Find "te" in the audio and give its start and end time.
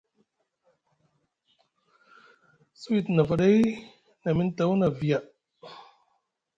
3.05-3.11